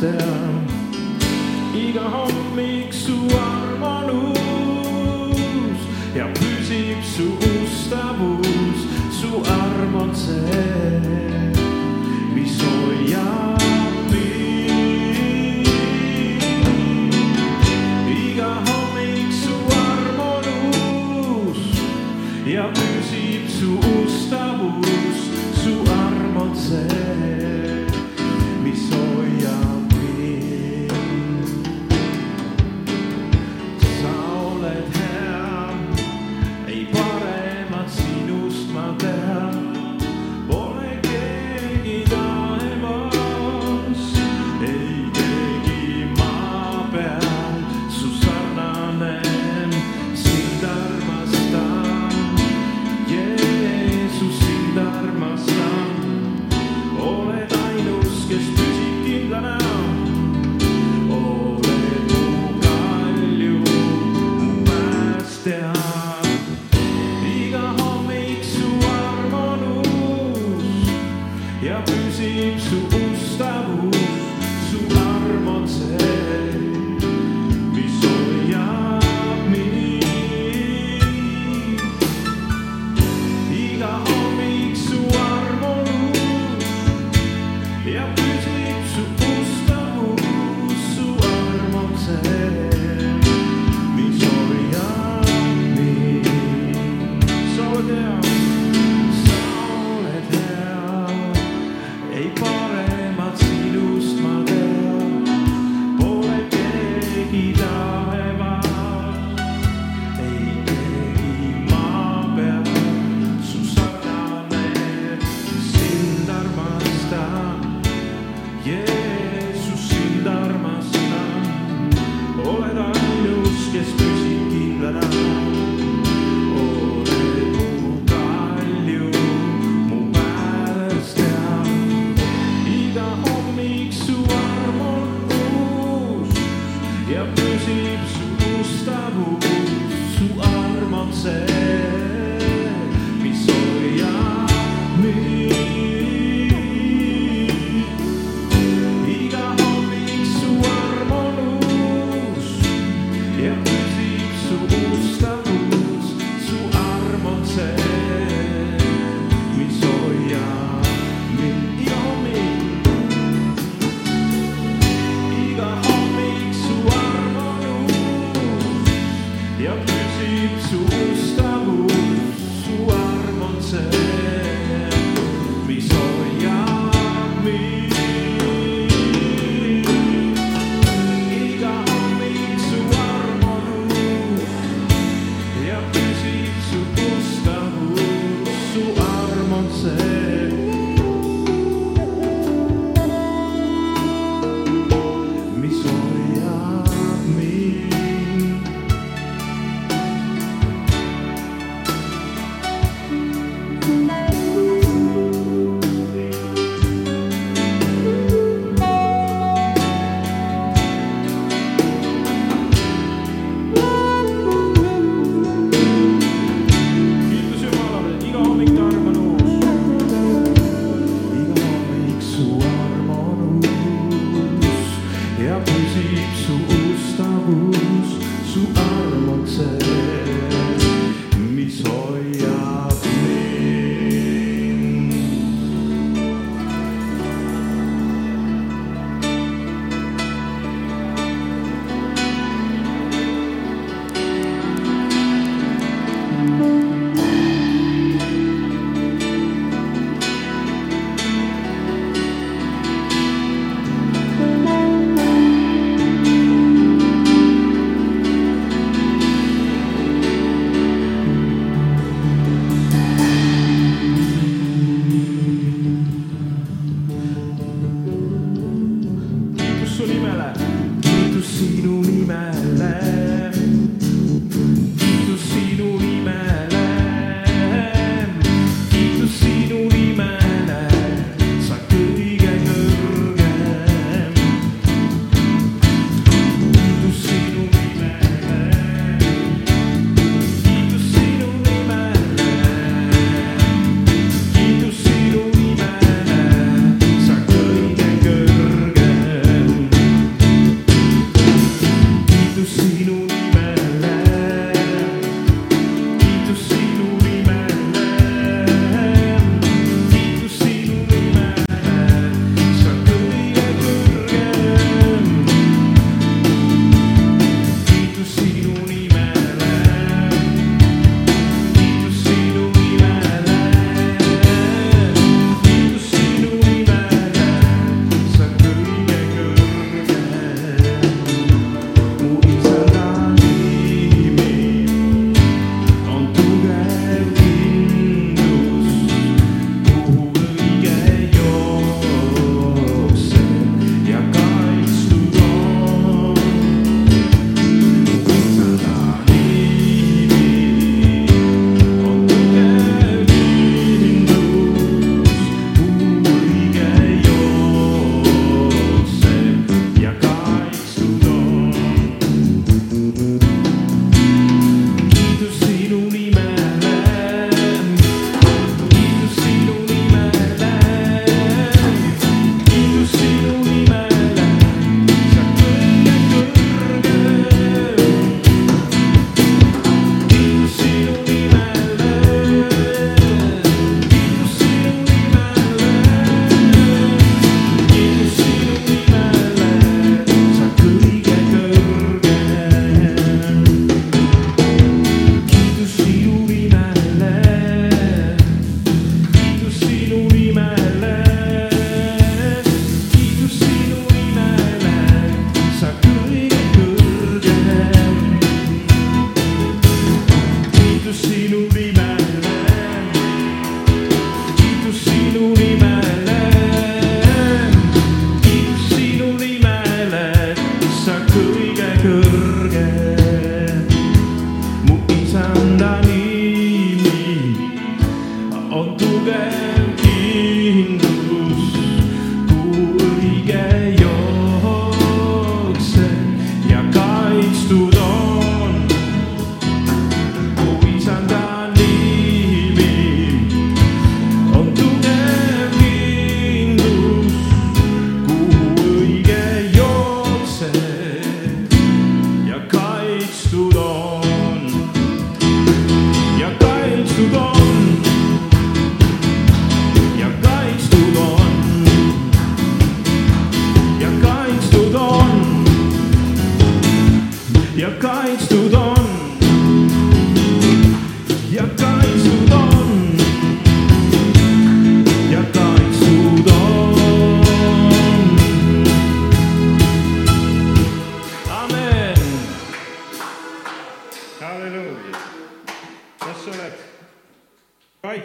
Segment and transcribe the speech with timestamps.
[0.00, 0.55] system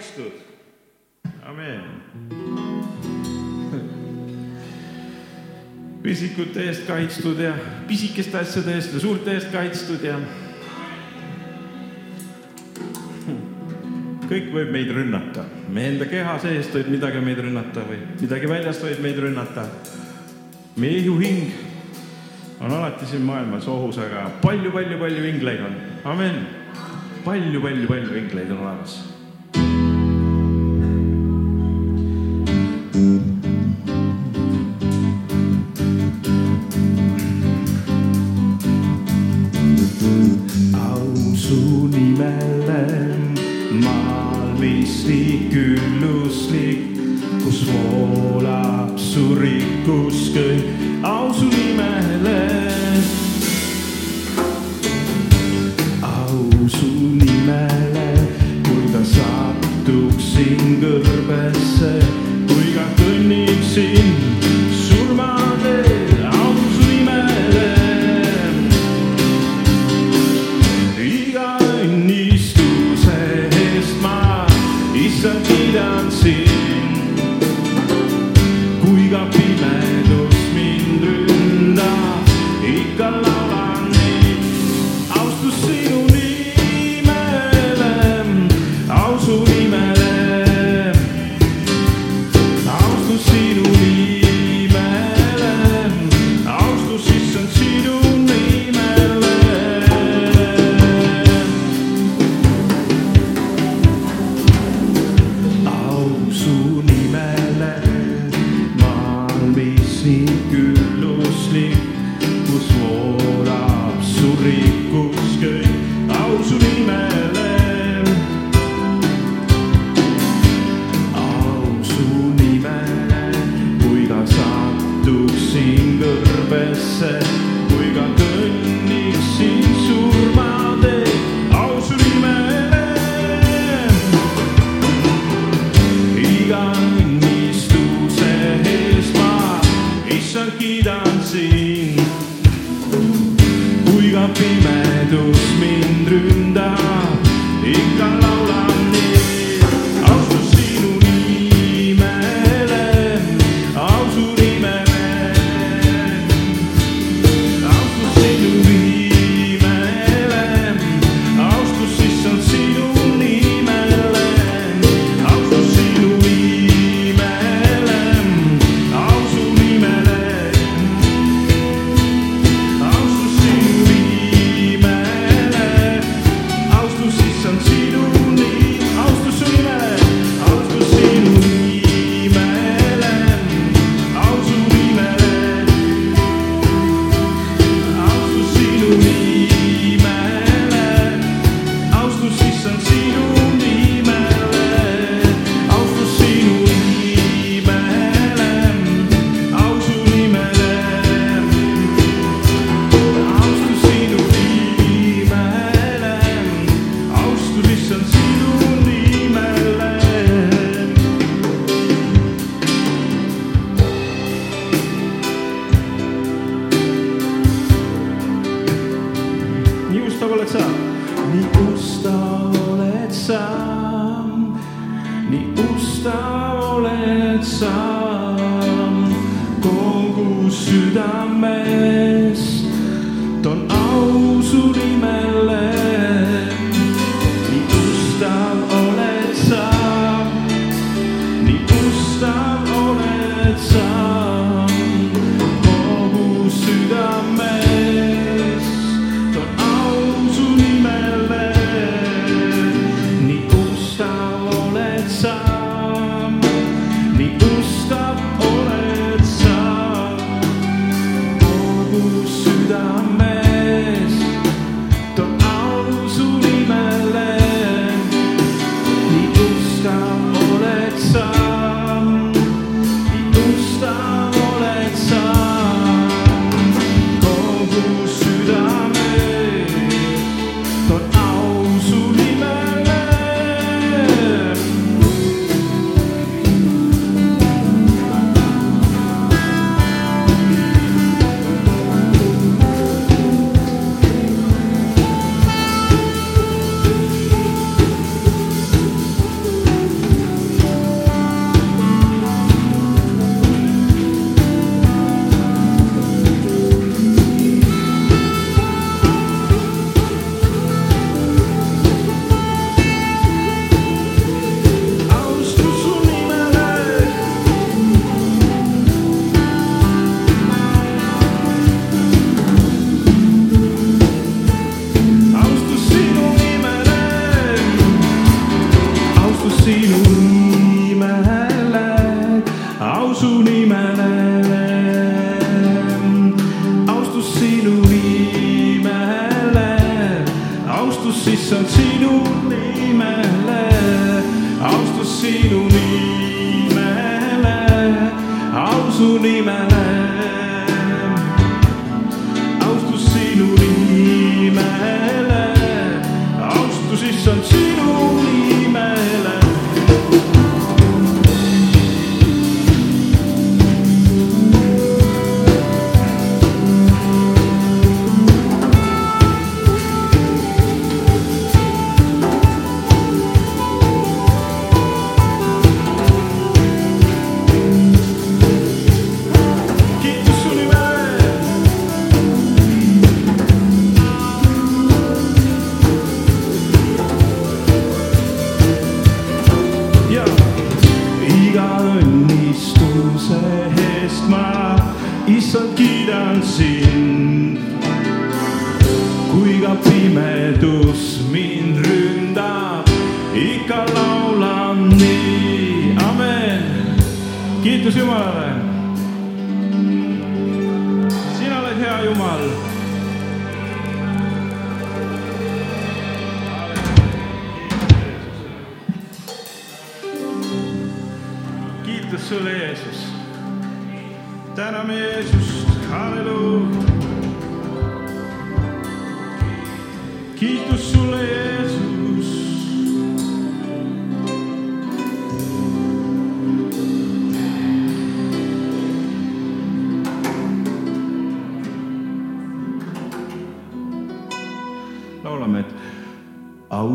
[0.01, 0.31] kaitstud.
[1.43, 1.81] amin.
[6.03, 7.53] pisikute eest kaitstud ja
[7.87, 10.15] pisikeste asjade eest ja suurte eest kaitstud ja.
[14.31, 18.81] kõik võib meid rünnata, meie enda keha seest võib midagi meid rünnata või midagi väljast
[18.87, 19.67] võib meid rünnata.
[20.81, 21.53] meie ihuhing
[22.61, 25.79] on alati siin maailmas ohus, aga palju-palju-palju ingleid on,
[26.15, 27.61] amin palju,.
[27.61, 29.10] palju-palju-palju ingleid on olemas
[41.51, 42.83] su nimele.
[43.83, 46.79] Maal, mis nii külluslik,
[47.43, 50.90] kus voolab su rikkus kõik.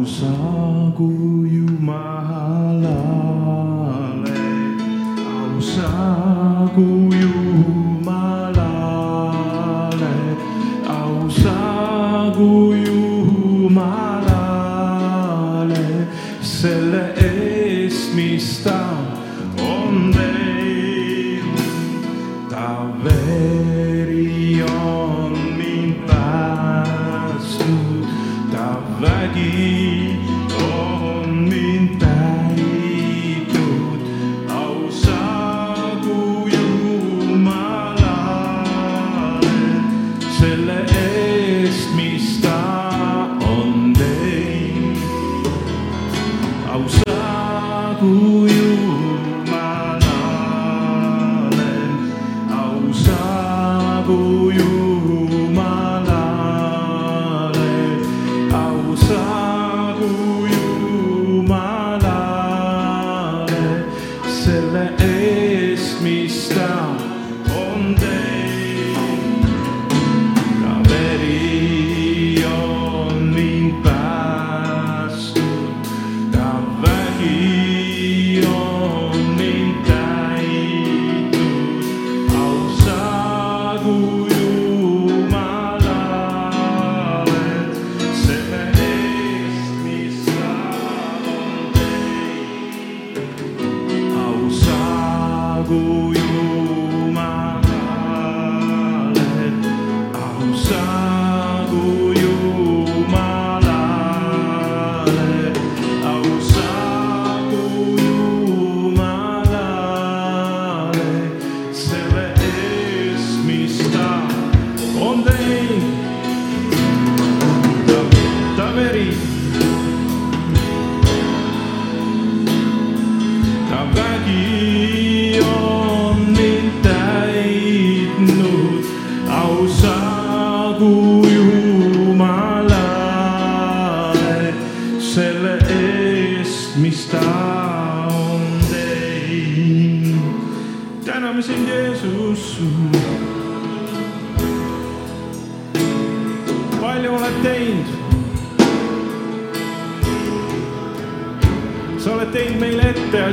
[0.07, 0.56] So.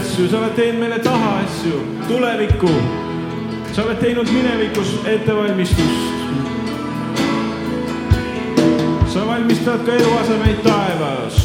[0.04, 2.72] asju, sa oled teinud meile taha asju, tulevikku.
[3.74, 6.12] sa oled teinud minevikus ettevalmistust.
[9.14, 11.38] sa valmistad ka eluasemeid taevas.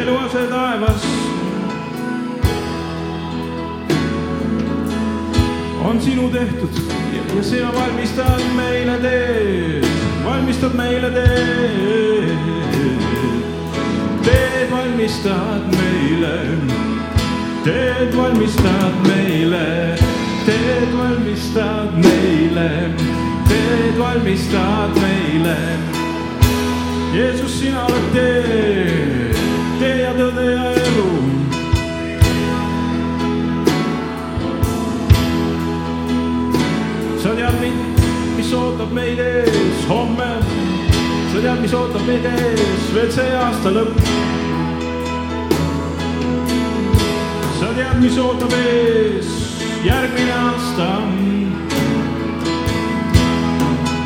[0.00, 1.06] eluase taevas
[5.84, 6.82] on sinu tehtud
[7.14, 9.86] ja- sina valmistad meile teed,
[10.24, 12.02] valmistad meile teed
[14.22, 16.36] teed valmistad meile,
[17.64, 19.96] teed valmistad meile,
[20.46, 22.70] teed valmistad meile,
[23.48, 25.56] teed valmistad meile.
[27.12, 29.32] Jeesus, sina oled tee,
[29.80, 31.10] tee ja tõde ja elu.
[37.22, 37.74] sa tead,
[38.36, 39.84] mis ootab meid ees
[41.42, 43.96] sa tead, mis ootab meid ees veel see aasta lõpp.
[47.58, 49.32] sa tead, mis ootab ees
[49.82, 50.86] järgmine aasta.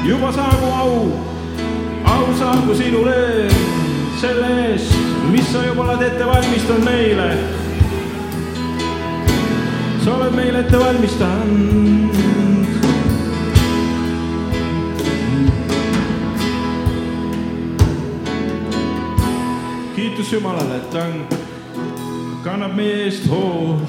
[0.07, 0.97] juba saagu au,
[2.15, 3.21] au saagu sinule
[4.23, 4.97] selle eest,
[5.29, 7.31] mis sa juba oled ette valmistanud meile.
[10.05, 12.06] sa oled meile ette valmistanud
[20.17, 21.27] kiitus Jumalale, et ta on,
[22.45, 23.83] kannab meie eest hoolt,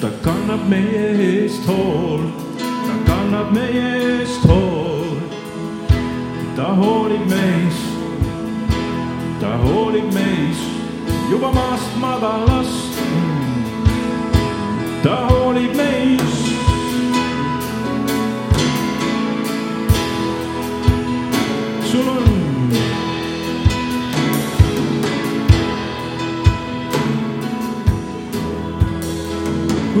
[0.00, 5.36] ta kannab meie eest hoolt, ta kannab meie eest hoolt.
[6.56, 7.86] ta hoolib meist,
[9.40, 10.66] ta hoolib meist
[11.30, 12.98] juba maast madalast.
[15.02, 16.19] ta hoolib meist.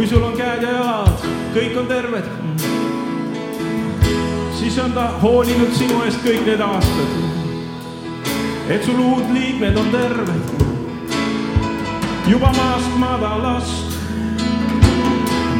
[0.00, 2.24] Kõik on terved,
[4.56, 7.10] siis on ta hoolinud sinu eest kõik need aastad.
[8.70, 10.42] et sul luudliikmed on terved,
[12.30, 13.98] juba maast madalast,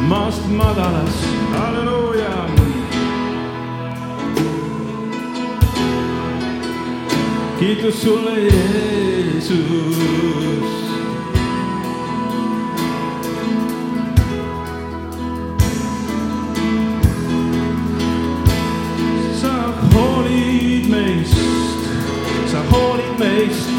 [0.09, 2.35] maast madalast, halleluuja
[7.59, 9.61] kiitus sulle, Jeesus.
[23.31, 23.70] face